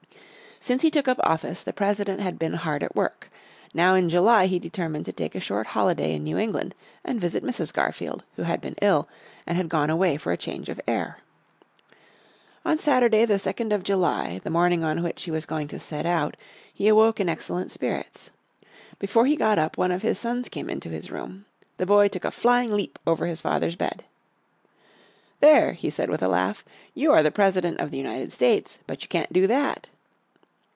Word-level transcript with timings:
Since 0.63 0.83
he 0.83 0.91
took 0.91 1.07
up 1.07 1.19
office 1.23 1.63
the 1.63 1.73
President 1.73 2.19
had 2.21 2.37
been 2.37 2.53
hard 2.53 2.83
at 2.83 2.95
work. 2.95 3.31
Now 3.73 3.95
in 3.95 4.09
July 4.09 4.45
he 4.45 4.59
determined 4.59 5.05
to 5.05 5.11
take 5.11 5.33
a 5.33 5.39
short 5.39 5.65
holiday 5.65 6.13
in 6.13 6.23
New 6.23 6.37
England, 6.37 6.75
and 7.03 7.19
visit 7.19 7.43
Mrs. 7.43 7.73
Garfield, 7.73 8.21
who 8.35 8.43
had 8.43 8.61
been 8.61 8.75
ill, 8.79 9.07
and 9.47 9.57
had 9.57 9.69
gone 9.69 9.89
away 9.89 10.17
for 10.17 10.31
a 10.31 10.37
change 10.37 10.69
of 10.69 10.79
air. 10.87 11.17
On 12.63 12.77
Saturday, 12.77 13.25
the 13.25 13.39
2nd 13.39 13.73
of 13.73 13.81
July, 13.81 14.39
the 14.43 14.51
morning 14.51 14.83
on 14.83 15.01
which 15.01 15.23
he 15.23 15.31
was 15.31 15.47
going 15.47 15.67
to 15.69 15.79
set 15.79 16.05
out, 16.05 16.37
he 16.71 16.87
awoke 16.87 17.19
in 17.19 17.27
excellent 17.27 17.71
spirits. 17.71 18.29
Before 18.99 19.25
he 19.25 19.35
got 19.35 19.57
up 19.57 19.77
one 19.79 19.91
of 19.91 20.03
his 20.03 20.19
sons 20.19 20.47
came 20.47 20.69
into 20.69 20.89
his 20.89 21.09
room. 21.09 21.45
The 21.77 21.87
boy 21.87 22.07
took 22.07 22.23
a 22.23 22.29
flying 22.29 22.71
leap 22.71 22.99
over 23.07 23.25
his 23.25 23.41
father's 23.41 23.75
bed. 23.75 24.03
"There," 25.39 25.73
he 25.73 25.89
said 25.89 26.11
with 26.11 26.21
a 26.21 26.27
laugh, 26.29 26.63
"you 26.93 27.11
are 27.13 27.23
the 27.23 27.31
President 27.31 27.79
of 27.79 27.89
the 27.89 27.97
United 27.97 28.31
States, 28.31 28.77
but 28.85 29.01
you 29.01 29.07
can't 29.07 29.33
do 29.33 29.47
that." 29.47 29.87